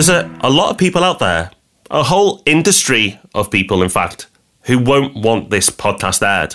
[0.00, 1.50] There's a, a lot of people out there,
[1.90, 4.28] a whole industry of people, in fact,
[4.62, 6.54] who won't want this podcast aired.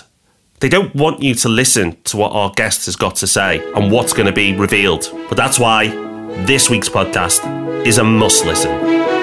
[0.58, 3.92] They don't want you to listen to what our guest has got to say and
[3.92, 5.08] what's going to be revealed.
[5.28, 5.86] But that's why
[6.44, 9.15] this week's podcast is a must listen.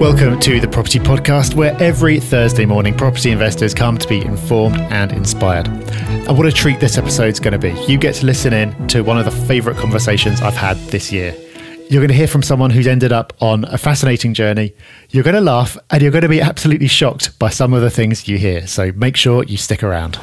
[0.00, 4.78] Welcome to the Property Podcast, where every Thursday morning property investors come to be informed
[4.78, 5.68] and inspired.
[5.68, 7.78] And what a treat this episode's going to be.
[7.86, 11.36] You get to listen in to one of the favourite conversations I've had this year.
[11.90, 14.72] You're going to hear from someone who's ended up on a fascinating journey.
[15.10, 17.90] You're going to laugh and you're going to be absolutely shocked by some of the
[17.90, 18.66] things you hear.
[18.66, 20.14] So make sure you stick around.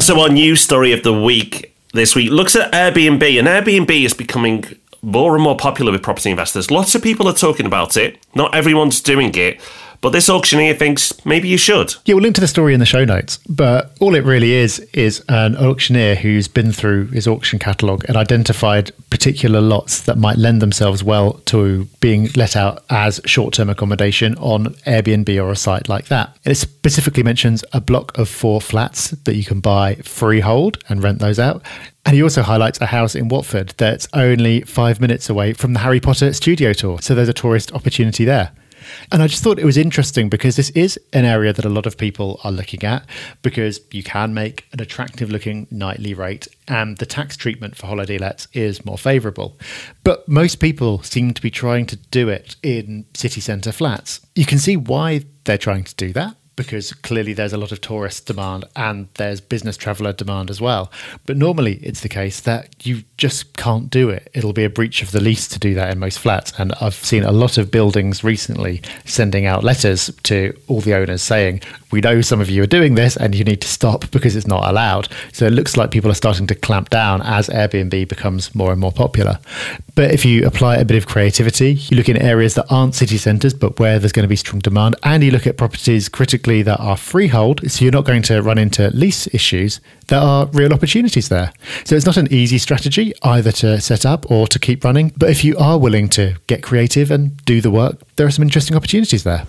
[0.00, 4.14] So, our news story of the week this week looks at Airbnb, and Airbnb is
[4.14, 4.64] becoming
[5.06, 6.68] more and more popular with property investors.
[6.68, 8.18] Lots of people are talking about it.
[8.34, 9.60] Not everyone's doing it.
[10.00, 11.94] But this auctioneer thinks maybe you should.
[12.04, 13.38] Yeah, we'll link to the story in the show notes.
[13.48, 18.16] But all it really is is an auctioneer who's been through his auction catalogue and
[18.16, 23.68] identified particular lots that might lend themselves well to being let out as short term
[23.68, 26.36] accommodation on Airbnb or a site like that.
[26.44, 31.18] It specifically mentions a block of four flats that you can buy freehold and rent
[31.18, 31.62] those out.
[32.04, 35.80] And he also highlights a house in Watford that's only five minutes away from the
[35.80, 37.00] Harry Potter studio tour.
[37.02, 38.52] So there's a tourist opportunity there.
[39.12, 41.86] And I just thought it was interesting because this is an area that a lot
[41.86, 43.04] of people are looking at
[43.42, 48.18] because you can make an attractive looking nightly rate and the tax treatment for holiday
[48.18, 49.58] lets is more favourable.
[50.04, 54.20] But most people seem to be trying to do it in city centre flats.
[54.34, 57.80] You can see why they're trying to do that because clearly there's a lot of
[57.80, 60.90] tourist demand and there's business traveller demand as well.
[61.26, 64.30] But normally it's the case that you just can't do it.
[64.34, 66.52] It'll be a breach of the lease to do that in most flats.
[66.58, 71.22] And I've seen a lot of buildings recently sending out letters to all the owners
[71.22, 71.60] saying,
[71.92, 74.46] we know some of you are doing this and you need to stop because it's
[74.46, 75.08] not allowed.
[75.32, 78.80] So it looks like people are starting to clamp down as Airbnb becomes more and
[78.80, 79.38] more popular.
[79.94, 83.18] But if you apply a bit of creativity, you look in areas that aren't city
[83.18, 86.45] centres, but where there's going to be strong demand, and you look at properties critically
[86.46, 90.72] that are freehold, so you're not going to run into lease issues, there are real
[90.72, 91.52] opportunities there.
[91.84, 95.12] So it's not an easy strategy either to set up or to keep running.
[95.16, 98.42] But if you are willing to get creative and do the work, there are some
[98.42, 99.46] interesting opportunities there.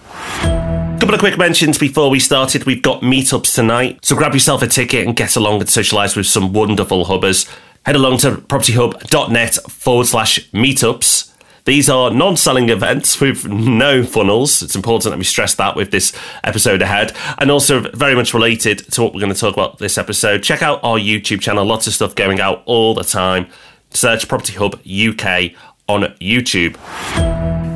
[0.99, 2.63] Couple of quick mentions before we started.
[2.65, 6.25] We've got meetups tonight, so grab yourself a ticket and get along and socialise with
[6.25, 7.47] some wonderful hubbers
[7.87, 11.26] head along to propertyhub.net forward slash meetups.
[11.67, 14.63] These are non selling events with no funnels.
[14.63, 16.13] It's important that we stress that with this
[16.45, 17.11] episode ahead.
[17.39, 20.61] And also, very much related to what we're going to talk about this episode, check
[20.61, 21.65] out our YouTube channel.
[21.65, 23.47] Lots of stuff going out all the time.
[23.89, 26.77] Search Property Hub UK on YouTube.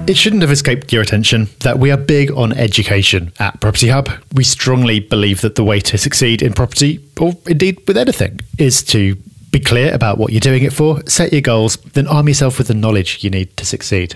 [0.07, 4.09] It shouldn't have escaped your attention that we are big on education at Property Hub.
[4.33, 8.83] We strongly believe that the way to succeed in property, or indeed with anything, is
[8.83, 9.17] to
[9.51, 12.67] be clear about what you're doing it for, set your goals, then arm yourself with
[12.67, 14.15] the knowledge you need to succeed.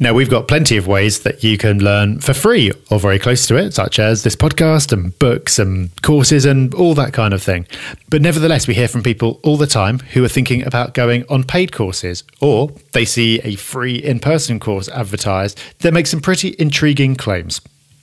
[0.00, 3.48] Now, we've got plenty of ways that you can learn for free or very close
[3.48, 7.42] to it, such as this podcast and books and courses and all that kind of
[7.42, 7.66] thing.
[8.08, 11.42] But nevertheless, we hear from people all the time who are thinking about going on
[11.42, 16.54] paid courses, or they see a free in person course advertised that makes some pretty
[16.60, 17.60] intriguing claims.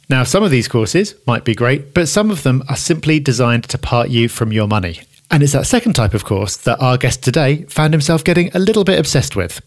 [0.09, 3.63] Now, some of these courses might be great, but some of them are simply designed
[3.69, 4.99] to part you from your money
[5.31, 8.59] and it's that second type of course that our guest today found himself getting a
[8.59, 9.61] little bit obsessed with.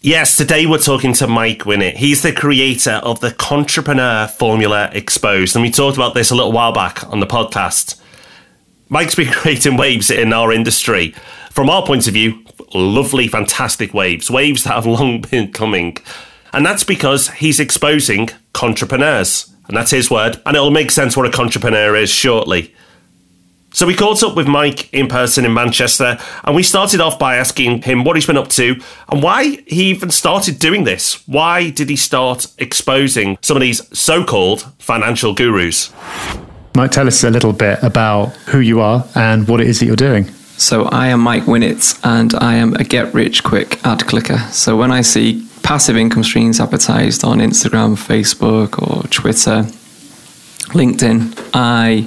[0.00, 1.94] Yes, today we're talking to Mike Winnet.
[1.94, 6.50] He's the creator of the Contrepreneur Formula Exposed, and we talked about this a little
[6.50, 8.00] while back on the podcast.
[8.88, 11.14] Mike's been creating waves in our industry.
[11.50, 12.44] From our point of view,
[12.74, 15.96] lovely, fantastic waves, waves that have long been coming.
[16.52, 19.50] And that's because he's exposing contrepreneurs.
[19.68, 20.40] And that's his word.
[20.44, 22.74] And it'll make sense what a contrepreneur is shortly.
[23.72, 27.36] So we caught up with Mike in person in Manchester, and we started off by
[27.36, 31.26] asking him what he's been up to and why he even started doing this.
[31.26, 35.90] Why did he start exposing some of these so called financial gurus?
[36.74, 39.86] Mike, tell us a little bit about who you are and what it is that
[39.86, 40.24] you're doing.
[40.58, 44.38] So, I am Mike Winnet, and I am a get rich quick ad clicker.
[44.52, 49.62] So, when I see passive income streams advertised on Instagram, Facebook, or Twitter,
[50.72, 52.06] LinkedIn, I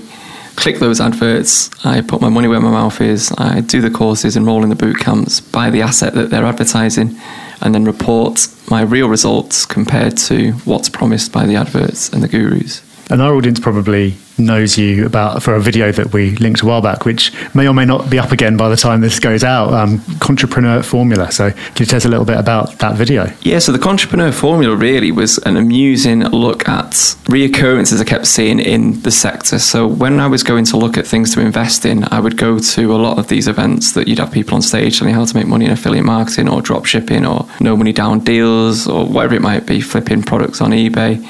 [0.55, 4.35] click those adverts, I put my money where my mouth is, I do the courses,
[4.35, 7.15] enroll in the boot camps, buy the asset that they're advertising,
[7.61, 12.27] and then report my real results compared to what's promised by the adverts and the
[12.27, 12.81] gurus.
[13.09, 16.81] And our audience probably knows you about for a video that we linked a while
[16.81, 19.73] back, which may or may not be up again by the time this goes out.
[19.73, 21.31] Um, Contrepreneur Formula.
[21.31, 23.31] So, can you tell us a little bit about that video?
[23.41, 26.91] Yeah, so the Contrepreneur Formula really was an amusing look at
[27.25, 29.59] reoccurrences I kept seeing in the sector.
[29.59, 32.59] So, when I was going to look at things to invest in, I would go
[32.59, 35.25] to a lot of these events that you'd have people on stage telling you how
[35.25, 39.05] to make money in affiliate marketing or drop shipping or no money down deals or
[39.05, 41.23] whatever it might be, flipping products on eBay.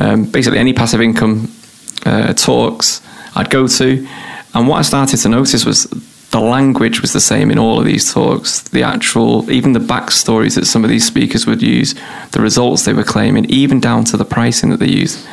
[0.00, 1.52] Um, basically, any passive income
[2.04, 3.00] uh, talks
[3.36, 4.08] I'd go to.
[4.54, 5.84] And what I started to notice was
[6.30, 8.62] the language was the same in all of these talks.
[8.62, 11.94] The actual, even the backstories that some of these speakers would use,
[12.32, 15.26] the results they were claiming, even down to the pricing that they used.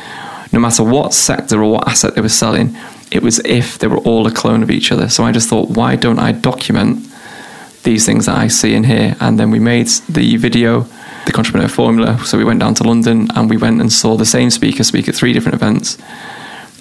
[0.52, 2.76] No matter what sector or what asset they were selling,
[3.10, 5.08] it was if they were all a clone of each other.
[5.08, 7.06] So I just thought, why don't I document
[7.84, 9.16] these things that I see in here?
[9.20, 10.86] And then we made the video,
[11.26, 12.18] the Contrepreneur Formula.
[12.24, 15.08] So we went down to London and we went and saw the same speaker speak
[15.08, 15.98] at three different events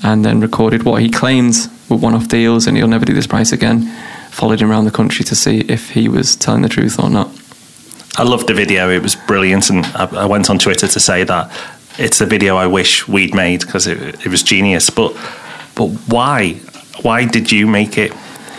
[0.04, 1.56] and then recorded what he claimed
[1.89, 3.88] were one off deals and he'll never do this price again.
[4.31, 7.30] Followed him around the country to see if he was telling the truth or not.
[8.18, 8.89] I loved the video.
[8.89, 9.69] It was brilliant.
[9.69, 11.51] And I, I went on Twitter to say that
[11.98, 14.89] it's a video I wish we'd made because it, it was genius.
[14.89, 15.13] But
[15.75, 16.54] but why?
[17.04, 18.12] Why did you make it?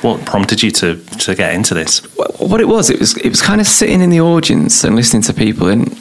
[0.02, 2.00] What prompted you to, to get into this?
[2.38, 5.22] What it was, it was it was kind of sitting in the audience and listening
[5.22, 5.68] to people.
[5.68, 5.98] And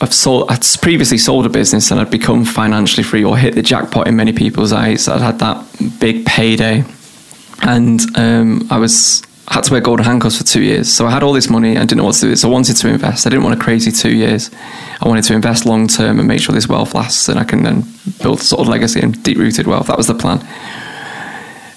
[0.00, 3.62] I've sold, I'd previously sold a business and I'd become financially free or hit the
[3.62, 5.08] jackpot in many people's eyes.
[5.08, 5.64] I'd had that
[5.98, 6.84] big payday,
[7.62, 10.92] and um, I was had to wear golden handcuffs for two years.
[10.92, 12.40] So I had all this money and didn't know what to do with it.
[12.40, 13.26] So I wanted to invest.
[13.26, 14.50] I didn't want a crazy two years.
[15.00, 17.62] I wanted to invest long term and make sure this wealth lasts, and I can
[17.62, 17.84] then
[18.22, 19.86] build sort of legacy and deep rooted wealth.
[19.86, 20.46] That was the plan.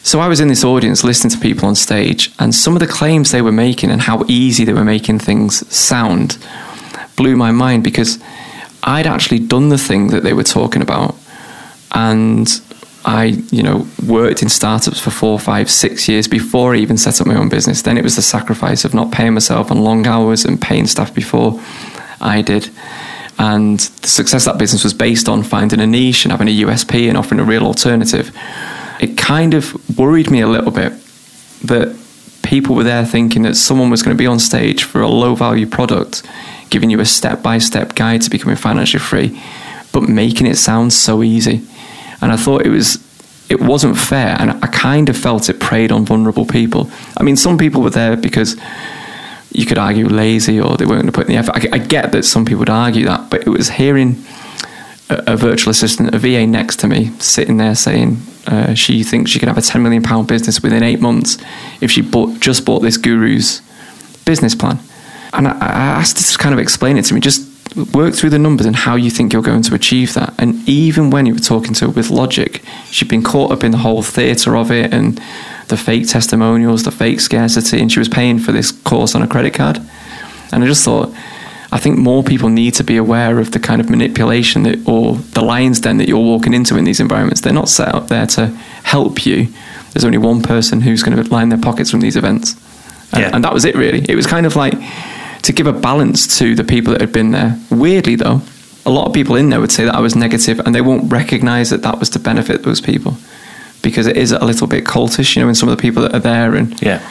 [0.01, 2.87] So I was in this audience listening to people on stage, and some of the
[2.87, 6.37] claims they were making and how easy they were making things sound
[7.15, 8.17] blew my mind because
[8.81, 11.15] I'd actually done the thing that they were talking about.
[11.91, 12.47] And
[13.05, 17.19] I, you know, worked in startups for four, five, six years before I even set
[17.19, 17.81] up my own business.
[17.81, 21.13] Then it was the sacrifice of not paying myself on long hours and paying staff
[21.13, 21.61] before
[22.21, 22.69] I did.
[23.37, 27.07] And the success that business was based on finding a niche and having a USP
[27.07, 28.35] and offering a real alternative.
[28.99, 30.93] It kind of worried me a little bit
[31.63, 31.95] that
[32.43, 35.35] people were there thinking that someone was going to be on stage for a low
[35.35, 36.23] value product
[36.69, 39.41] giving you a step by step guide to becoming financially free,
[39.91, 41.61] but making it sound so easy.
[42.21, 43.03] And I thought it was
[43.49, 46.89] it wasn't fair, and I kind of felt it preyed on vulnerable people.
[47.17, 48.55] I mean, some people were there because
[49.51, 51.55] you could argue lazy or they weren't going to put in the effort.
[51.55, 54.23] I, I get that some people would argue that, but it was hearing
[55.09, 58.17] a, a virtual assistant, a VA next to me, sitting there saying
[58.47, 61.37] uh, she thinks she could have a ten million pound business within eight months
[61.81, 63.61] if she bought, just bought this guru's
[64.25, 64.79] business plan.
[65.33, 67.47] And I, I asked her to kind of explain it to me, just
[67.93, 70.33] work through the numbers and how you think you're going to achieve that.
[70.39, 73.71] And even when you were talking to her with logic, she'd been caught up in
[73.71, 75.21] the whole theatre of it and
[75.67, 79.27] the fake testimonials, the fake scarcity, and she was paying for this course on a
[79.27, 79.79] credit card.
[80.51, 81.13] And I just thought,
[81.71, 85.15] I think more people need to be aware of the kind of manipulation that, or
[85.15, 87.41] the lion's den that you're walking into in these environments.
[87.41, 88.47] They're not set up there to
[88.83, 89.47] help you.
[89.93, 92.53] There's only one person who's going to line their pockets from these events.
[93.11, 93.31] And, yeah.
[93.33, 94.03] and that was it, really.
[94.09, 94.73] It was kind of like,
[95.43, 97.59] to give a balance to the people that had been there.
[97.69, 98.41] Weirdly, though,
[98.85, 101.11] a lot of people in there would say that I was negative and they won't
[101.11, 103.17] recognize that that was to benefit those people
[103.81, 106.15] because it is a little bit cultish, you know, in some of the people that
[106.15, 106.55] are there.
[106.55, 107.01] And yeah.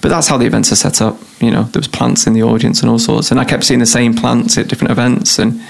[0.00, 1.18] But that's how the events are set up.
[1.40, 3.30] You know, there was plants in the audience and all sorts.
[3.30, 5.60] And I kept seeing the same plants at different events and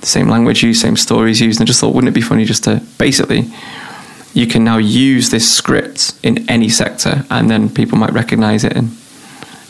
[0.00, 1.58] the same language used, same stories used.
[1.58, 3.50] And I just thought, wouldn't it be funny just to basically,
[4.34, 8.76] you can now use this script in any sector and then people might recognize it
[8.76, 8.96] and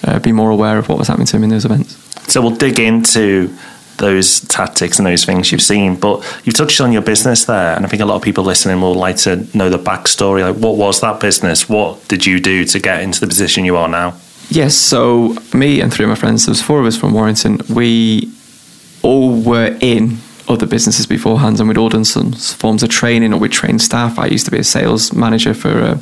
[0.04, 1.96] uh, be more aware of what was happening to them in those events.
[2.30, 3.56] So we'll dig into
[3.98, 7.84] those tactics and those things you've seen, but you've touched on your business there, and
[7.84, 10.42] I think a lot of people listening will like to know the backstory.
[10.42, 11.68] Like, what was that business?
[11.68, 14.14] What did you do to get into the position you are now?
[14.48, 17.60] Yes, so me and three of my friends, there was four of us from Warrington.
[17.70, 18.30] We
[19.02, 20.18] all were in
[20.48, 24.18] other businesses beforehand, and we'd all done some forms of training, or we'd trained staff.
[24.18, 26.00] I used to be a sales manager for a,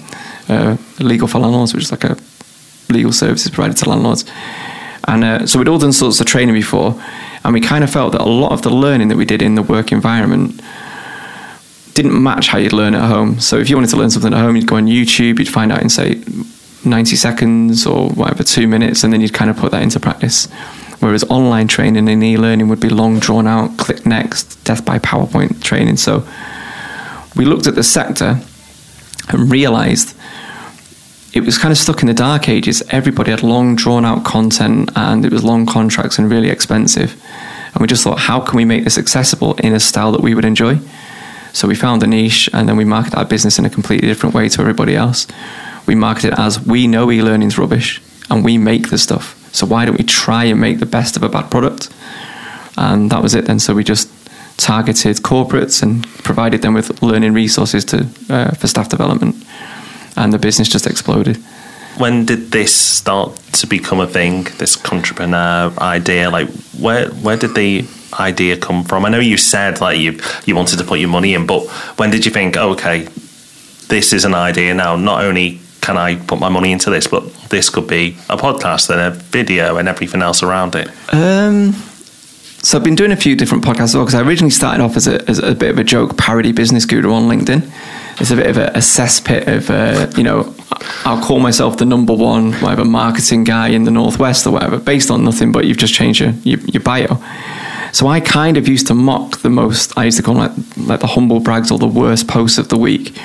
[0.48, 2.16] a legal for landlords, which is like a
[2.88, 4.24] legal services provided to landlords.
[5.08, 7.00] And uh, so we'd all done sorts of training before,
[7.44, 9.54] and we kind of felt that a lot of the learning that we did in
[9.54, 10.60] the work environment
[11.94, 13.40] didn't match how you'd learn at home.
[13.40, 15.72] So if you wanted to learn something at home, you'd go on YouTube, you'd find
[15.72, 16.22] out in say
[16.84, 20.46] 90 seconds or whatever, two minutes, and then you'd kind of put that into practice.
[21.00, 25.62] Whereas online training and e-learning would be long drawn out, click next, death by PowerPoint
[25.62, 25.96] training.
[25.96, 26.26] So
[27.36, 28.40] we looked at the sector
[29.28, 30.14] and realized
[31.32, 32.82] it was kind of stuck in the dark ages.
[32.90, 37.20] Everybody had long, drawn out content and it was long contracts and really expensive.
[37.72, 40.34] And we just thought, how can we make this accessible in a style that we
[40.34, 40.78] would enjoy?
[41.52, 44.34] So we found a niche and then we marketed our business in a completely different
[44.34, 45.26] way to everybody else.
[45.86, 49.36] We marketed it as we know e learning's rubbish and we make the stuff.
[49.52, 51.90] So why don't we try and make the best of a bad product?
[52.76, 53.58] And that was it then.
[53.58, 54.08] So we just
[54.56, 59.34] targeted corporates and provided them with learning resources to uh, for staff development,
[60.20, 61.36] and the business just exploded.
[61.96, 64.44] When did this start to become a thing?
[64.58, 66.48] This contrepreneur idea, like
[66.78, 67.84] where where did the
[68.18, 69.04] idea come from?
[69.04, 71.66] I know you said like you you wanted to put your money in, but
[71.98, 73.08] when did you think, oh, okay,
[73.88, 74.96] this is an idea now?
[74.96, 78.90] Not only can I put my money into this, but this could be a podcast
[78.90, 80.88] and a video and everything else around it.
[81.12, 81.72] Um,
[82.62, 84.96] so I've been doing a few different podcasts as well because I originally started off
[84.96, 87.62] as a, as a bit of a joke parody business guru on LinkedIn.
[88.20, 90.54] It's a bit of a, a cesspit of, uh, you know,
[91.04, 95.10] I'll call myself the number one whatever marketing guy in the Northwest or whatever, based
[95.10, 97.16] on nothing, but you've just changed your, your, your bio.
[97.92, 100.76] So I kind of used to mock the most, I used to call them like,
[100.86, 103.16] like the humble brags or the worst posts of the week.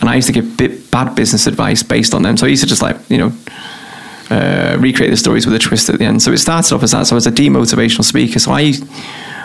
[0.00, 2.36] And I used to give bit bad business advice based on them.
[2.36, 3.32] So I used to just like, you know,
[4.30, 6.22] uh, recreate the stories with a twist at the end.
[6.22, 7.06] So it started off as that.
[7.06, 8.38] So I was a demotivational speaker.
[8.38, 8.72] So I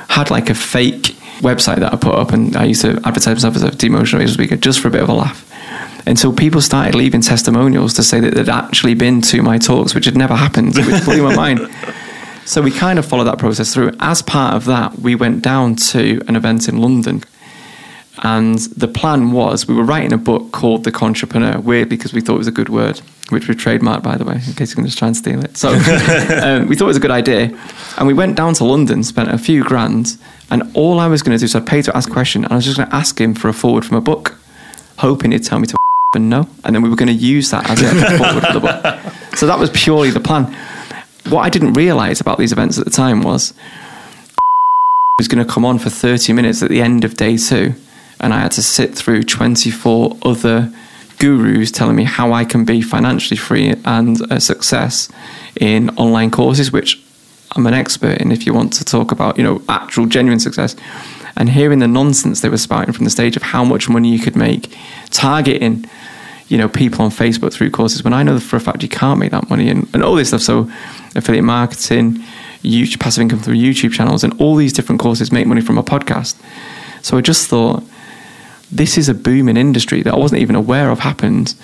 [0.09, 3.55] had like a fake website that I put up, and I used to advertise myself
[3.55, 5.43] as a demotivational speaker just for a bit of a laugh.
[6.07, 9.93] And so people started leaving testimonials to say that they'd actually been to my talks,
[9.93, 11.59] which had never happened, which blew my mind.
[12.45, 13.91] So we kind of followed that process through.
[13.99, 17.23] As part of that, we went down to an event in London.
[18.23, 22.21] And the plan was we were writing a book called The Contrepreneur, weird because we
[22.21, 24.77] thought it was a good word which we trademarked, by the way, in case you're
[24.77, 25.57] going to try and steal it.
[25.57, 25.69] So
[26.41, 27.57] um, we thought it was a good idea.
[27.97, 30.17] And we went down to London, spent a few grand,
[30.49, 32.53] and all I was going to do, so I paid to ask a question, and
[32.53, 34.39] I was just going to ask him for a forward from a book,
[34.97, 35.77] hoping he'd tell me to
[36.15, 36.47] and no.
[36.63, 39.35] And then we were going to use that as a forward for the book.
[39.35, 40.45] So that was purely the plan.
[41.29, 43.53] What I didn't realize about these events at the time was
[45.19, 47.75] was going to come on for 30 minutes at the end of day two,
[48.19, 50.71] and I had to sit through 24 other
[51.19, 55.09] gurus telling me how I can be financially free and a success
[55.59, 57.01] in online courses, which
[57.55, 60.75] I'm an expert in if you want to talk about, you know, actual genuine success.
[61.35, 64.19] And hearing the nonsense they were spouting from the stage of how much money you
[64.19, 64.75] could make
[65.11, 65.85] targeting,
[66.47, 69.19] you know, people on Facebook through courses when I know for a fact you can't
[69.19, 70.41] make that money and, and all this stuff.
[70.41, 70.69] So
[71.15, 72.23] affiliate marketing,
[72.63, 75.83] YouTube, passive income through YouTube channels and all these different courses make money from a
[75.83, 76.35] podcast.
[77.03, 77.83] So I just thought
[78.71, 81.55] this is a booming industry that I wasn't even aware of happened.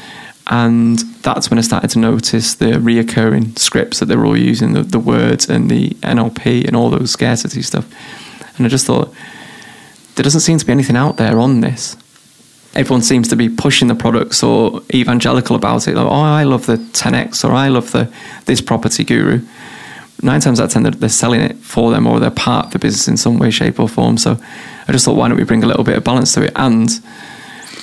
[0.48, 4.74] And that's when I started to notice the reoccurring scripts that they were all using,
[4.74, 7.90] the, the words and the NLP and all those scarcity stuff.
[8.58, 9.14] And I just thought,
[10.16, 11.96] there doesn't seem to be anything out there on this.
[12.76, 15.96] Everyone seems to be pushing the products or evangelical about it.
[15.96, 18.12] Like, oh, I love the 10x or I love the
[18.46, 19.46] this property guru.
[20.24, 22.80] Nine times out of ten, they're, selling it for them or they're part of the
[22.80, 24.18] business in some way, shape, or form.
[24.18, 24.40] So
[24.88, 26.54] I just thought, why don't we bring a little bit of balance to it?
[26.56, 26.90] And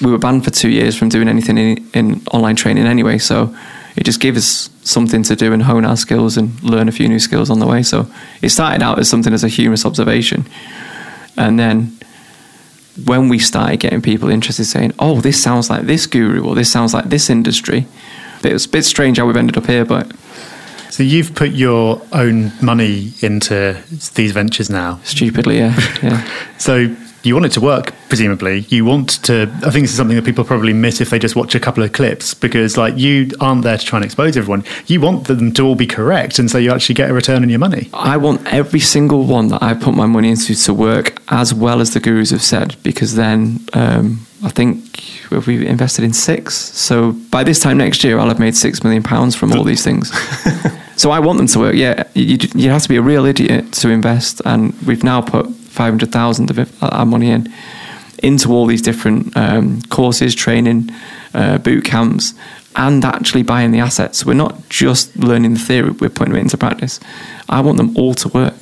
[0.01, 3.19] we were banned for two years from doing anything in, in online training anyway.
[3.19, 3.55] So
[3.95, 7.09] it just gave us something to do and hone our skills and learn a few
[7.09, 7.83] new skills on the way.
[7.83, 10.47] So it started out as something as a humorous observation.
[11.37, 11.97] And then
[13.05, 16.73] when we started getting people interested saying, oh, this sounds like this guru or this
[16.73, 17.87] sounds like this industry,
[18.43, 20.11] it was a bit strange how we've ended up here, but
[20.91, 23.81] so you've put your own money into
[24.15, 25.01] these ventures now.
[25.05, 25.75] Stupidly, yeah.
[26.03, 26.29] yeah.
[26.59, 28.61] so you want it to work, presumably.
[28.69, 29.43] You want to.
[29.43, 31.83] I think this is something that people probably miss if they just watch a couple
[31.83, 34.65] of clips because, like, you aren't there to try and expose everyone.
[34.87, 37.51] You want them to all be correct, and so you actually get a return on
[37.51, 37.91] your money.
[37.93, 41.81] I want every single one that I put my money into to work as well
[41.81, 46.57] as the gurus have said, because then um, I think we've invested in six.
[46.57, 49.85] So by this time next year, I'll have made six million pounds from all these
[49.85, 50.11] things.
[50.97, 51.75] so I want them to work.
[51.75, 55.47] Yeah, you, you have to be a real idiot to invest, and we've now put
[55.71, 57.53] five hundred thousand of our money in
[58.23, 60.91] into all these different um, courses, training,
[61.33, 62.35] uh, boot camps,
[62.77, 64.27] and actually buying the assets.
[64.27, 67.01] We're not just learning the theory; we're putting it into practice.
[67.49, 68.55] I want them all to work.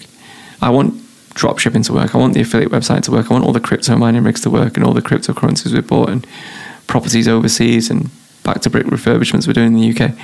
[0.61, 0.95] I want
[1.35, 2.15] drop shipping to work.
[2.15, 3.31] I want the affiliate website to work.
[3.31, 6.11] I want all the crypto mining rigs to work and all the cryptocurrencies we bought
[6.11, 6.27] and
[6.88, 8.11] properties overseas and
[8.43, 10.15] back to brick refurbishments we're doing in the UK.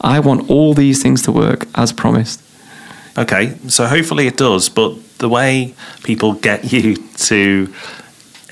[0.00, 2.42] I want all these things to work as promised.
[3.18, 7.72] Okay, so hopefully it does, but the way people get you to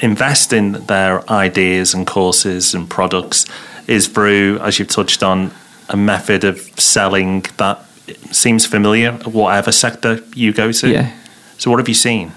[0.01, 3.47] invest in their ideas and courses and products
[3.87, 5.53] is through, as you've touched on,
[5.89, 7.85] a method of selling that
[8.31, 10.91] seems familiar, whatever sector you go to.
[10.91, 11.15] Yeah.
[11.59, 12.33] So, what have you seen?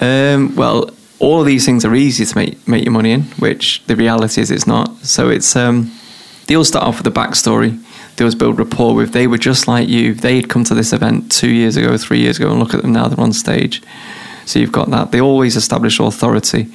[0.00, 3.82] Um, well, all of these things are easy to make make your money in, which
[3.86, 4.96] the reality is it's not.
[4.98, 5.92] So it's um,
[6.46, 7.82] they all start off with a backstory.
[8.18, 9.12] They always build rapport with.
[9.12, 10.12] They were just like you.
[10.12, 12.92] They'd come to this event two years ago, three years ago, and look at them
[12.92, 13.08] now.
[13.08, 13.82] They're on stage.
[14.44, 15.12] So you've got that.
[15.12, 16.70] They always establish authority,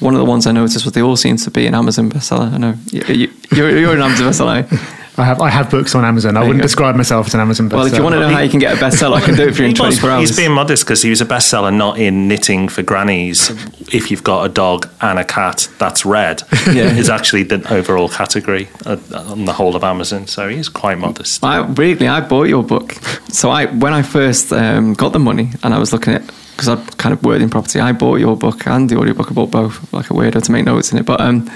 [0.00, 2.52] one of the ones I noticed was they all seem to be an Amazon bestseller.
[2.52, 5.00] I know you, are you, an Amazon bestseller.
[5.16, 6.36] I have I have books on Amazon.
[6.36, 7.76] I wouldn't describe myself as an Amazon bestseller.
[7.76, 9.46] Well, if you want to know how you can get a bestseller, I can do
[9.46, 10.28] it for you in 24 hours.
[10.28, 13.50] He's being modest because he was a bestseller not in knitting for grannies.
[13.94, 16.42] If you've got a dog and a cat, that's red.
[16.74, 16.96] Yeah.
[16.96, 20.26] is actually the overall category uh, on the whole of Amazon.
[20.26, 21.44] So he's quite modest.
[21.44, 22.92] I really I bought your book.
[23.28, 26.68] So I when I first um, got the money and I was looking at because
[26.68, 29.30] I kind of worked in property, I bought your book and the audiobook.
[29.30, 31.06] I bought both like a weirdo to make notes in it.
[31.06, 31.48] But um,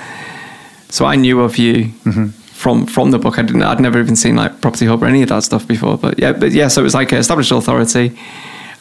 [0.91, 1.87] so I knew of you.
[2.05, 3.39] Mm-hmm from from the book.
[3.39, 3.63] I didn't.
[3.63, 5.97] I'd never even seen like Property Hub or any of that stuff before.
[5.97, 6.67] But yeah, but yeah.
[6.67, 8.19] So it was like uh, established authority,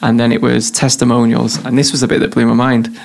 [0.01, 2.99] and then it was testimonials, and this was a bit that blew my mind.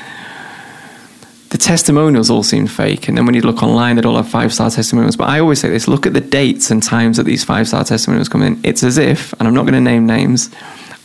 [1.50, 4.54] The testimonials all seemed fake, and then when you look online, they'd all have five
[4.54, 5.16] star testimonials.
[5.16, 7.84] But I always say this: look at the dates and times that these five star
[7.84, 8.58] testimonials come in.
[8.64, 10.50] It's as if, and I'm not going to name names.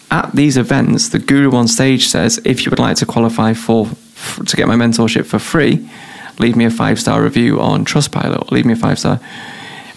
[0.09, 3.87] At these events, the guru on stage says, if you would like to qualify for,
[3.87, 5.85] for to get my mentorship for free,
[6.39, 9.19] leave me a five star review on Trustpilot or leave me a five star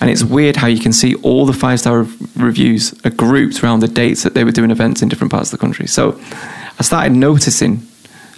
[0.00, 3.80] and it's weird how you can see all the five star reviews are grouped around
[3.80, 5.86] the dates that they were doing events in different parts of the country.
[5.86, 6.18] So
[6.78, 7.78] I started noticing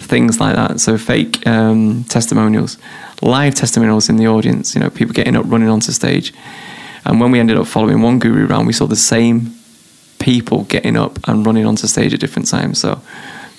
[0.03, 0.81] things like that.
[0.81, 2.77] So fake um, testimonials,
[3.21, 6.33] live testimonials in the audience, you know, people getting up, running onto stage.
[7.05, 9.53] And when we ended up following one guru around, we saw the same
[10.19, 12.79] people getting up and running onto stage at different times.
[12.79, 13.01] So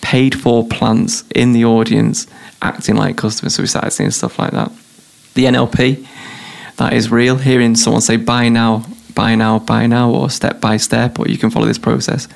[0.03, 2.27] paid for plants in the audience
[2.61, 3.55] acting like customers.
[3.55, 4.71] So we started seeing stuff like that.
[5.35, 6.07] The NLP,
[6.77, 7.37] that is real.
[7.37, 11.39] Hearing someone say buy now, buy now, buy now, or step by step, or you
[11.39, 12.29] can follow this process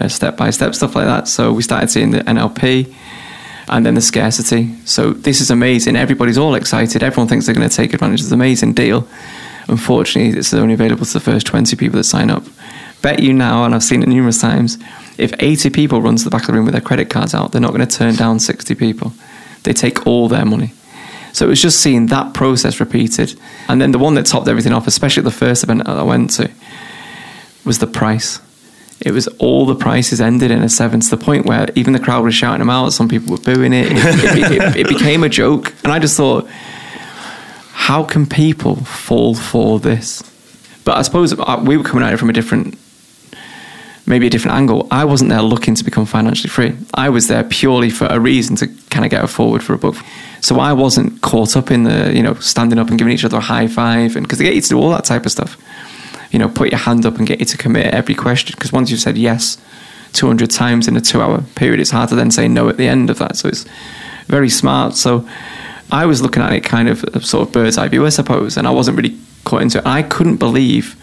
[0.00, 1.28] uh, step by step, stuff like that.
[1.28, 2.92] So we started seeing the NLP
[3.68, 4.74] and then the scarcity.
[4.84, 5.96] So this is amazing.
[5.96, 7.02] Everybody's all excited.
[7.02, 9.06] Everyone thinks they're going to take advantage of this amazing deal.
[9.68, 12.42] Unfortunately, it's only available to the first 20 people that sign up.
[13.02, 14.78] Bet you now, and I've seen it numerous times,
[15.16, 17.52] if 80 people run to the back of the room with their credit cards out,
[17.52, 19.12] they're not going to turn down 60 people.
[19.62, 20.72] They take all their money.
[21.32, 23.38] So it was just seeing that process repeated.
[23.68, 26.30] And then the one that topped everything off, especially the first event that I went
[26.32, 26.50] to,
[27.64, 28.40] was the price.
[29.00, 31.98] It was all the prices ended in a seven to the point where even the
[31.98, 32.92] crowd was shouting them out.
[32.92, 33.92] Some people were booing it.
[33.92, 35.72] It, it, it, it became a joke.
[35.84, 36.46] And I just thought,
[37.72, 40.22] how can people fall for this?
[40.84, 42.76] But I suppose uh, we were coming at it from a different
[44.10, 44.86] maybe a different angle.
[44.90, 46.76] I wasn't there looking to become financially free.
[46.92, 49.78] I was there purely for a reason to kind of get a forward for a
[49.78, 49.96] book.
[50.40, 53.38] So I wasn't caught up in the, you know, standing up and giving each other
[53.38, 54.16] a high five.
[54.16, 55.56] And because they get you to do all that type of stuff,
[56.30, 58.54] you know, put your hand up and get you to commit every question.
[58.56, 59.56] Because once you've said yes
[60.12, 62.88] 200 times in a two hour period, it's hard to then say no at the
[62.88, 63.36] end of that.
[63.36, 63.64] So it's
[64.26, 64.94] very smart.
[64.96, 65.26] So
[65.90, 68.56] I was looking at it kind of sort of bird's eye view, I suppose.
[68.56, 69.86] And I wasn't really caught into it.
[69.86, 70.99] I couldn't believe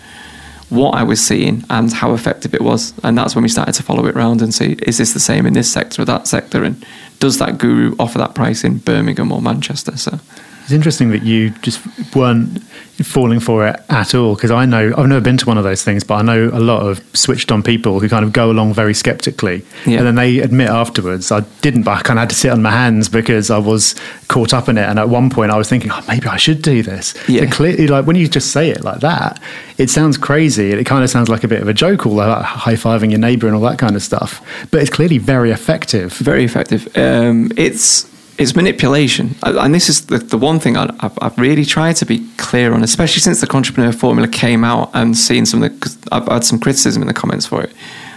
[0.70, 2.94] what I was seeing and how effective it was.
[3.04, 5.46] And that's when we started to follow it around and see is this the same
[5.46, 6.64] in this sector or that sector?
[6.64, 6.86] And
[7.20, 9.98] does that guru offer that price in Birmingham or Manchester?
[9.98, 10.20] So
[10.68, 11.80] it's interesting that you just
[12.14, 12.62] weren't
[13.06, 15.82] falling for it at all because I know I've never been to one of those
[15.82, 18.74] things, but I know a lot of switched on people who kind of go along
[18.74, 20.00] very skeptically, yeah.
[20.00, 22.62] and then they admit afterwards, "I didn't," but I kind of had to sit on
[22.64, 23.96] my hands because I was
[24.28, 24.90] caught up in it.
[24.90, 27.46] And at one point, I was thinking, "Oh, maybe I should do this." Yeah.
[27.46, 29.40] clearly, like when you just say it like that,
[29.78, 30.72] it sounds crazy.
[30.72, 33.20] It kind of sounds like a bit of a joke, all that high fiving your
[33.20, 34.42] neighbour and all that kind of stuff.
[34.70, 36.12] But it's clearly very effective.
[36.12, 36.90] Very effective.
[36.98, 38.06] Um, it's
[38.38, 39.36] it's manipulation.
[39.42, 42.74] And this is the, the one thing I, have I've really tried to be clear
[42.74, 46.44] on, especially since the Contrepreneur Formula came out and seen some of the, I've had
[46.44, 47.72] some criticism in the comments for it.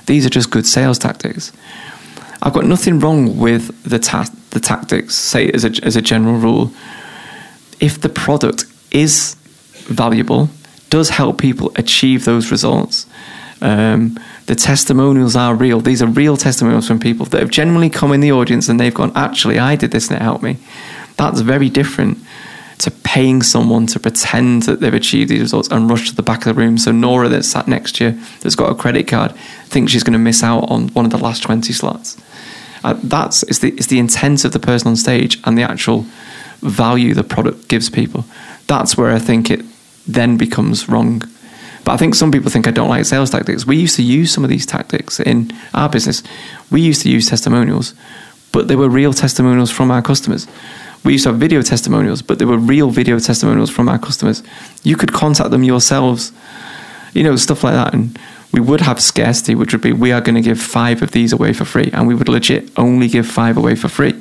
[0.06, 1.52] These are just good sales tactics.
[2.42, 6.36] I've got nothing wrong with the, ta- the tactics, say as a, as a general
[6.36, 6.72] rule.
[7.80, 9.36] If the product is
[9.86, 10.50] valuable,
[10.90, 13.06] does help people achieve those results,
[13.62, 14.18] um,
[14.50, 15.78] the testimonials are real.
[15.78, 18.92] These are real testimonials from people that have genuinely come in the audience and they've
[18.92, 20.56] gone, actually, I did this and it helped me.
[21.16, 22.18] That's very different
[22.78, 26.38] to paying someone to pretend that they've achieved these results and rush to the back
[26.46, 26.78] of the room.
[26.78, 29.36] So Nora that's sat next to you, that's got a credit card,
[29.66, 32.20] thinks she's going to miss out on one of the last 20 slots.
[32.82, 36.06] Uh, that's it's the, it's the intent of the person on stage and the actual
[36.58, 38.24] value the product gives people.
[38.66, 39.64] That's where I think it
[40.08, 41.22] then becomes wrong.
[41.90, 43.66] But I think some people think I don't like sales tactics.
[43.66, 46.22] We used to use some of these tactics in our business.
[46.70, 47.94] We used to use testimonials,
[48.52, 50.46] but they were real testimonials from our customers.
[51.02, 54.44] We used to have video testimonials, but they were real video testimonials from our customers.
[54.84, 56.30] You could contact them yourselves,
[57.12, 57.92] you know, stuff like that.
[57.92, 58.16] And
[58.52, 61.32] we would have scarcity, which would be we are going to give five of these
[61.32, 64.14] away for free, and we would legit only give five away for free.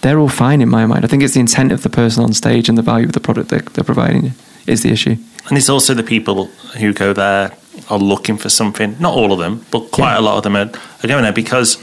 [0.00, 1.04] They're all fine in my mind.
[1.04, 3.20] I think it's the intent of the person on stage and the value of the
[3.20, 4.32] product they're, they're providing
[4.66, 5.18] is the issue.
[5.48, 6.46] And it's also the people
[6.78, 7.52] who go there
[7.88, 8.96] are looking for something.
[9.00, 10.20] Not all of them, but quite yeah.
[10.20, 10.70] a lot of them are,
[11.02, 11.78] are going there because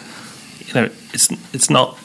[0.68, 1.98] you know it's it's not.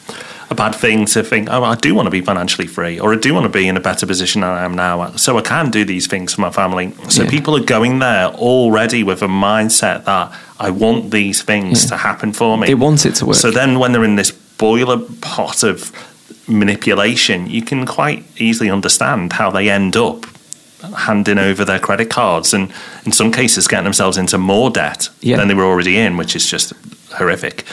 [0.49, 3.17] a bad thing to think, oh, I do want to be financially free, or I
[3.17, 5.71] do want to be in a better position than I am now, so I can
[5.71, 6.93] do these things for my family.
[7.09, 7.29] So Yeah.
[7.29, 11.89] people are going there already with a mindset that I want these things Yeah.
[11.91, 12.67] to happen for me.
[12.67, 13.37] They want it to work.
[13.37, 15.91] So then when they're in this boiler pot of
[16.47, 20.25] manipulation, you can quite easily understand how they end up
[20.97, 22.71] handing over their credit cards and
[23.05, 25.37] in some cases getting themselves into more debt Yeah.
[25.37, 26.73] than they were already in, which is just
[27.13, 27.63] horrific.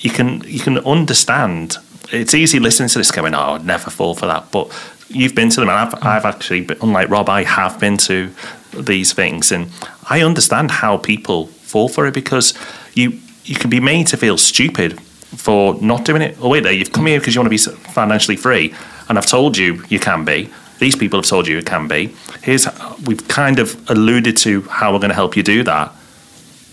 [0.00, 1.78] You can you can understand.
[2.12, 4.68] It's easy listening to this going, "Oh, I'd never fall for that," but
[5.08, 6.06] you've been to them, and I've, mm.
[6.06, 8.30] I've actually, been- unlike Rob, I have been to
[8.78, 9.68] these things, and
[10.10, 12.54] I understand how people fall for it because
[12.94, 14.98] you you can be made to feel stupid
[15.36, 16.36] for not doing it.
[16.40, 18.74] Oh wait, there, you've come here because you want to be financially free,
[19.08, 20.48] and I've told you you can be.
[20.78, 22.14] These people have told you it can be.
[22.42, 22.66] Here's
[23.06, 25.92] we've kind of alluded to how we're going to help you do that.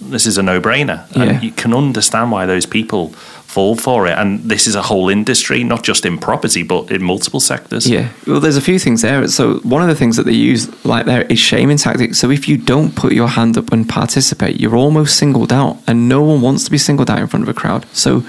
[0.02, 1.24] This is a no-brainer, Yeah.
[1.24, 3.10] and you can understand why those people
[3.46, 4.18] fall for it.
[4.18, 7.88] And this is a whole industry, not just in property, but in multiple sectors.
[7.88, 9.28] Yeah, well, there's a few things there.
[9.28, 12.18] So one of the things that they use, like there, is shaming tactics.
[12.18, 16.10] So if you don't put your hand up and participate, you're almost singled out, and
[16.10, 17.86] no one wants to be singled out in front of a crowd.
[17.94, 18.24] So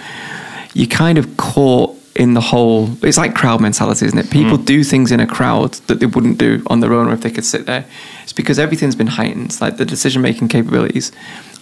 [0.74, 2.90] you kind of caught in the whole.
[3.02, 4.30] It's like crowd mentality, isn't it?
[4.30, 4.64] People mm.
[4.64, 7.30] do things in a crowd that they wouldn't do on their own, or if they
[7.30, 7.84] could sit there.
[8.22, 9.60] It's because everything's been heightened.
[9.60, 11.12] Like the decision making capabilities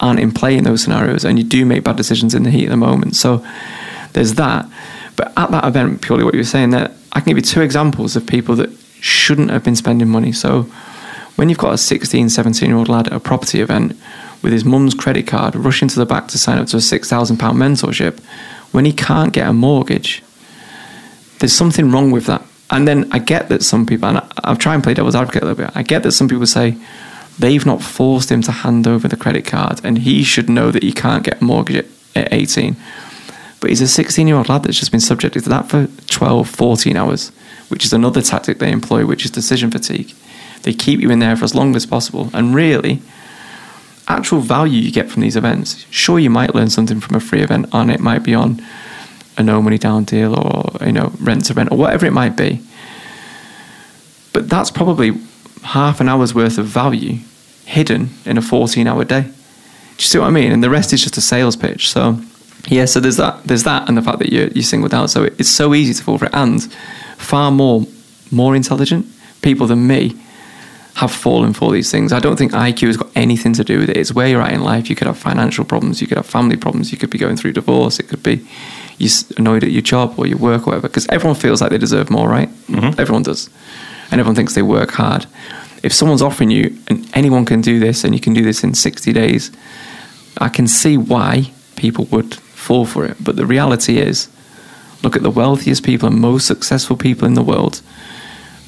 [0.00, 2.64] aren't in play in those scenarios, and you do make bad decisions in the heat
[2.64, 3.16] of the moment.
[3.16, 3.44] So
[4.12, 4.68] there's that.
[5.16, 7.60] But at that event, purely what you were saying there, I can give you two
[7.60, 10.32] examples of people that shouldn't have been spending money.
[10.32, 10.62] So
[11.36, 13.96] when you've got a 16, 17 year old lad at a property event
[14.42, 17.36] with his mum's credit card rushing to the back to sign up to a £6,000
[17.36, 18.18] mentorship,
[18.72, 20.22] when he can't get a mortgage,
[21.40, 22.42] there's something wrong with that.
[22.70, 25.42] And then I get that some people, and I, I'll try and play devil's advocate
[25.42, 26.76] a little bit, I get that some people say
[27.38, 30.83] they've not forced him to hand over the credit card and he should know that
[30.83, 32.76] he can't get a mortgage at, at 18.
[33.61, 36.48] But he's a 16 year old lad that's just been subjected to that for 12,
[36.48, 37.31] 14 hours,
[37.68, 40.14] which is another tactic they employ, which is decision fatigue.
[40.62, 42.31] They keep you in there for as long as possible.
[42.33, 43.03] And really,
[44.09, 47.40] actual value you get from these events, sure, you might learn something from a free
[47.40, 48.62] event, and it might be on
[49.37, 52.37] a no money down deal or, you know, rent to rent or whatever it might
[52.37, 52.61] be.
[54.33, 55.12] But that's probably
[55.62, 57.19] half an hour's worth of value
[57.64, 59.23] hidden in a 14 hour day.
[59.23, 59.29] Do
[59.99, 60.53] you see what I mean?
[60.53, 61.90] And the rest is just a sales pitch.
[61.90, 62.21] So,
[62.69, 65.11] yeah, so there's that, there's that, and the fact that you're, you're singled out.
[65.11, 66.62] So it's so easy to fall for it, and
[67.16, 67.87] far more,
[68.31, 69.07] more intelligent
[69.43, 70.16] people than me
[70.94, 72.12] have fallen for these things.
[72.12, 73.96] I don't think IQ has got anything to do with it.
[73.96, 74.90] It's where you're at in life.
[74.90, 77.53] You could have financial problems, you could have family problems, you could be going through
[77.53, 78.46] divorce, it could be
[78.98, 80.88] you're annoyed at your job or your work or whatever.
[80.88, 82.48] Because everyone feels like they deserve more, right?
[82.66, 83.00] Mm-hmm.
[83.00, 83.48] Everyone does,
[84.11, 85.26] and everyone thinks they work hard.
[85.83, 88.74] If someone's offering you, and anyone can do this, and you can do this in
[88.74, 89.50] 60 days,
[90.38, 93.16] I can see why people would fall for it.
[93.18, 94.29] But the reality is,
[95.03, 97.81] look at the wealthiest people and most successful people in the world.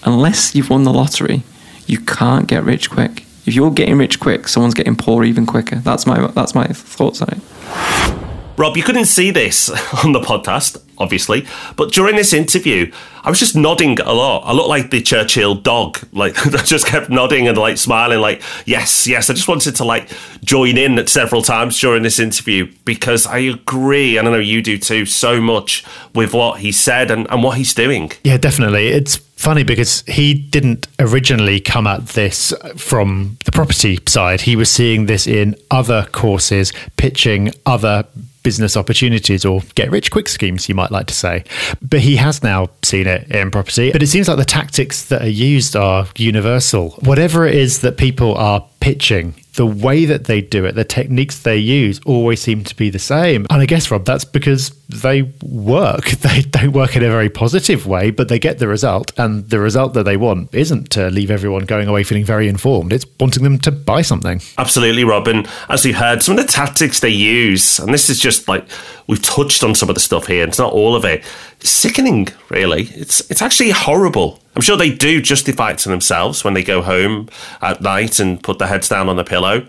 [0.05, 1.43] Unless you've won the lottery,
[1.87, 3.25] you can't get rich quick.
[3.45, 5.77] If you're getting rich quick, someone's getting poor even quicker.
[5.77, 8.19] That's my that's my thoughts on it.
[8.59, 9.71] Rob, you couldn't see this
[10.05, 12.93] on the podcast, obviously, but during this interview,
[13.25, 14.43] I was just nodding a lot.
[14.45, 18.43] I looked like the Churchill dog, like I just kept nodding and like smiling, like
[18.67, 19.31] yes, yes.
[19.31, 20.11] I just wanted to like
[20.45, 24.63] join in at several times during this interview because I agree, and I know you
[24.63, 28.13] do too, so much with what he said and, and what he's doing.
[28.23, 28.89] Yeah, definitely.
[28.89, 34.41] It's funny because he didn't originally come at this from the property side.
[34.41, 38.05] He was seeing this in other courses, pitching other
[38.43, 41.45] business opportunities or get rich quick schemes, you might like to say.
[41.81, 43.93] But he has now seen it in property.
[43.93, 46.91] But it seems like the tactics that are used are universal.
[47.01, 51.41] Whatever it is that people are pitching, the way that they do it, the techniques
[51.41, 53.47] they use always seem to be the same.
[53.51, 56.11] And I guess, Rob, that's because they work.
[56.23, 59.13] They don't work in a very positive way, but they get the result.
[59.19, 62.93] And the result that they want isn't to leave everyone going away feeling very informed,
[62.93, 64.41] it's wanting them to buy something.
[64.57, 65.45] Absolutely, Robin.
[65.69, 68.65] As we heard, some of the tactics they use, and this is just like
[69.09, 71.25] we've touched on some of the stuff here, it's not all of it.
[71.65, 72.85] Sickening, really.
[72.95, 74.41] It's it's actually horrible.
[74.57, 77.29] I'm sure they do justify it to themselves when they go home
[77.61, 79.67] at night and put their heads down on the pillow.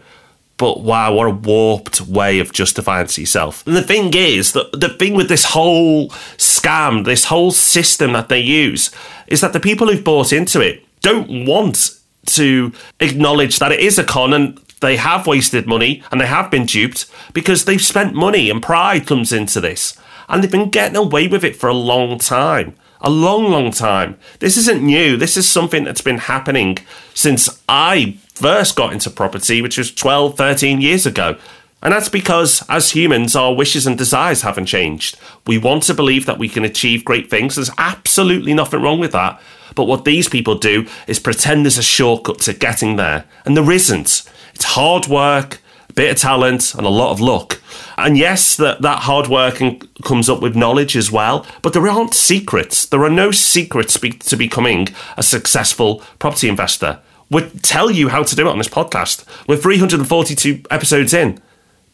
[0.57, 3.65] But wow, what a warped way of justifying to yourself.
[3.65, 8.29] And the thing is that the thing with this whole scam, this whole system that
[8.29, 8.91] they use,
[9.27, 13.99] is that the people who've bought into it don't want to acknowledge that it is
[13.99, 18.13] a con and they have wasted money and they have been duped because they've spent
[18.13, 19.97] money and pride comes into this.
[20.33, 22.75] And they've been getting away with it for a long time.
[23.01, 24.17] A long, long time.
[24.39, 25.15] This isn't new.
[25.15, 26.79] This is something that's been happening
[27.13, 31.37] since I first got into property, which was 12, 13 years ago.
[31.83, 35.19] And that's because, as humans, our wishes and desires haven't changed.
[35.45, 37.53] We want to believe that we can achieve great things.
[37.53, 39.39] There's absolutely nothing wrong with that.
[39.75, 43.25] But what these people do is pretend there's a shortcut to getting there.
[43.45, 44.23] And there isn't.
[44.55, 45.61] It's hard work,
[45.95, 47.61] bit of talent, and a lot of luck.
[47.97, 51.87] And yes, that, that hard work and comes up with knowledge as well, but there
[51.87, 52.85] aren't secrets.
[52.85, 56.99] There are no secrets to becoming a successful property investor.
[57.29, 59.25] We'll tell you how to do it on this podcast.
[59.47, 61.41] We're 342 episodes in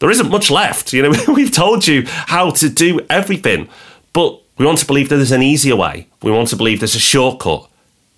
[0.00, 0.92] there isn't much left.
[0.92, 3.68] You know, we've told you how to do everything,
[4.12, 6.08] but we want to believe that there's an easier way.
[6.22, 7.68] We want to believe there's a shortcut.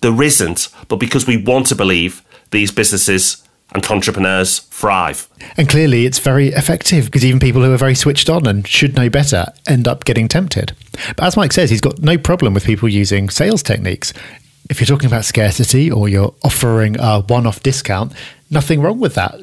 [0.01, 5.27] There isn't, but because we want to believe these businesses and entrepreneurs thrive.
[5.57, 8.95] And clearly, it's very effective because even people who are very switched on and should
[8.95, 10.75] know better end up getting tempted.
[11.15, 14.13] But as Mike says, he's got no problem with people using sales techniques.
[14.69, 18.13] If you're talking about scarcity or you're offering a one off discount,
[18.49, 19.35] nothing wrong with that.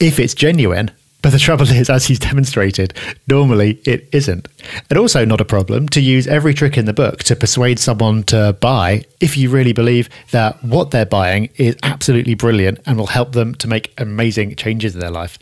[0.00, 0.90] If it's genuine
[1.22, 2.94] but the trouble is, as he's demonstrated,
[3.28, 4.48] normally it isn't.
[4.90, 8.24] And also, not a problem to use every trick in the book to persuade someone
[8.24, 13.06] to buy if you really believe that what they're buying is absolutely brilliant and will
[13.06, 15.38] help them to make amazing changes in their life.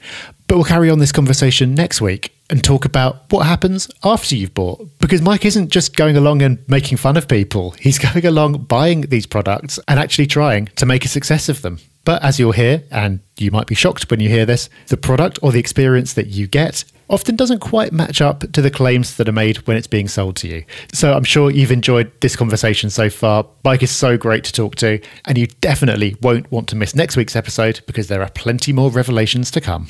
[0.46, 4.52] But we'll carry on this conversation next week and talk about what happens after you've
[4.52, 4.86] bought.
[4.98, 9.02] Because Mike isn't just going along and making fun of people, he's going along buying
[9.02, 11.78] these products and actually trying to make a success of them.
[12.04, 15.38] But as you'll hear, and you might be shocked when you hear this, the product
[15.42, 19.28] or the experience that you get often doesn't quite match up to the claims that
[19.28, 20.64] are made when it's being sold to you.
[20.92, 23.46] So I'm sure you've enjoyed this conversation so far.
[23.64, 27.16] Mike is so great to talk to, and you definitely won't want to miss next
[27.16, 29.88] week's episode because there are plenty more revelations to come.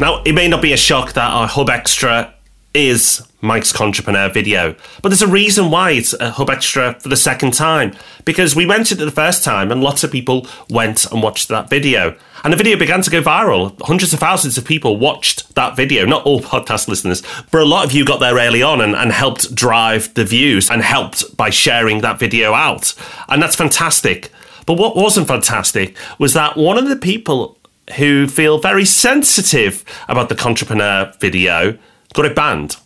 [0.00, 2.33] Now, it may not be a shock that our Hub Extra
[2.74, 4.74] is Mike's Contrepreneur video.
[5.00, 7.94] But there's a reason why it's a Hub Extra for the second time.
[8.24, 11.70] Because we went it the first time and lots of people went and watched that
[11.70, 12.16] video.
[12.42, 13.80] And the video began to go viral.
[13.82, 16.04] Hundreds of thousands of people watched that video.
[16.04, 19.12] Not all podcast listeners, but a lot of you got there early on and, and
[19.12, 22.94] helped drive the views and helped by sharing that video out.
[23.28, 24.32] And that's fantastic.
[24.66, 27.56] But what wasn't fantastic was that one of the people
[27.96, 31.78] who feel very sensitive about the Contrepreneur video
[32.14, 32.76] got it banned.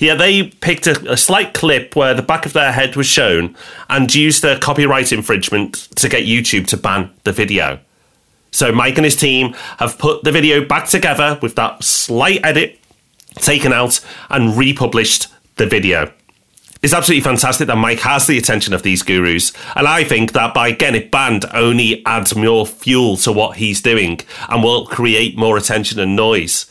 [0.00, 3.54] Yeah, they picked a, a, slight clip where the back of their head was shown
[3.88, 7.78] and used the copyright infringement to get YouTube to ban the video.
[8.50, 12.80] So Mike and his team have put the video back together with that slight edit
[13.36, 16.12] taken out and republished the video.
[16.80, 20.54] It's absolutely fantastic that Mike has the attention of these gurus, and I think that
[20.54, 25.36] by getting it banned only adds more fuel to what he's doing and will create
[25.36, 26.70] more attention and noise.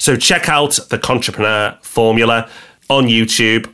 [0.00, 2.48] So check out the Contrepreneur Formula
[2.88, 3.70] on YouTube,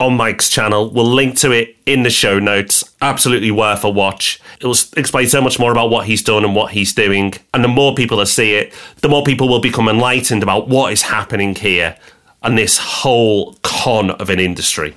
[0.00, 0.90] on Mike's channel.
[0.90, 2.82] We'll link to it in the show notes.
[3.00, 4.40] Absolutely worth a watch.
[4.60, 7.34] It will explain so much more about what he's done and what he's doing.
[7.54, 10.92] And the more people that see it, the more people will become enlightened about what
[10.92, 11.96] is happening here
[12.42, 14.96] and this whole con of an industry.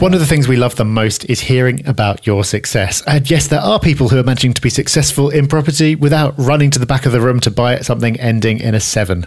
[0.00, 3.02] One of the things we love the most is hearing about your success.
[3.06, 6.70] And yes, there are people who are managing to be successful in property without running
[6.72, 9.26] to the back of the room to buy something ending in a seven.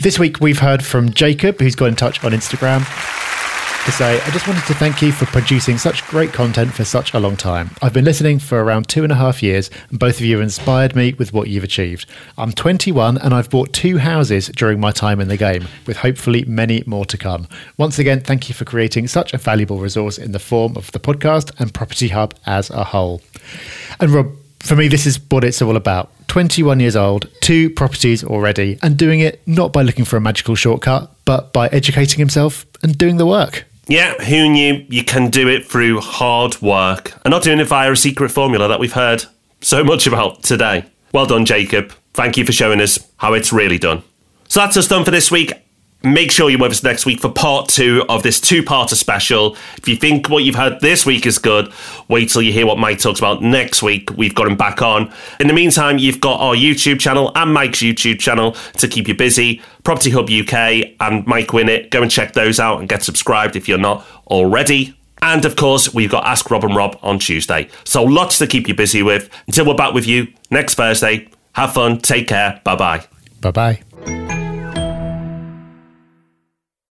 [0.00, 2.84] This week, we've heard from Jacob, who's got in touch on Instagram
[3.84, 7.14] to say, I just wanted to thank you for producing such great content for such
[7.14, 7.70] a long time.
[7.82, 10.42] I've been listening for around two and a half years, and both of you have
[10.42, 12.06] inspired me with what you've achieved.
[12.36, 16.44] I'm 21 and I've bought two houses during my time in the game, with hopefully
[16.44, 17.48] many more to come.
[17.76, 21.00] Once again, thank you for creating such a valuable resource in the form of the
[21.00, 23.20] podcast and Property Hub as a whole.
[23.98, 24.28] And Rob,
[24.60, 26.10] for me, this is what it's all about.
[26.28, 30.54] 21 years old, two properties already, and doing it not by looking for a magical
[30.54, 33.64] shortcut, but by educating himself and doing the work.
[33.86, 37.90] Yeah, who knew you can do it through hard work and not doing it via
[37.90, 39.24] a secret formula that we've heard
[39.62, 40.84] so much about today.
[41.12, 41.92] Well done, Jacob.
[42.12, 44.02] Thank you for showing us how it's really done.
[44.48, 45.52] So that's us done for this week.
[46.04, 49.56] Make sure you're with us next week for part two of this two parter special.
[49.78, 51.72] If you think what you've heard this week is good,
[52.06, 54.10] wait till you hear what Mike talks about next week.
[54.16, 55.12] We've got him back on.
[55.40, 59.14] In the meantime, you've got our YouTube channel and Mike's YouTube channel to keep you
[59.16, 61.90] busy Property Hub UK and Mike Winnet.
[61.90, 64.94] Go and check those out and get subscribed if you're not already.
[65.20, 67.68] And of course, we've got Ask Rob and Rob on Tuesday.
[67.82, 69.28] So lots to keep you busy with.
[69.48, 73.04] Until we're back with you next Thursday, have fun, take care, bye bye.
[73.40, 73.82] Bye bye.